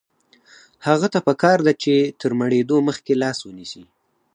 [0.87, 3.83] هغه ته پکار ده چې تر مړېدو مخکې لاس ونیسي.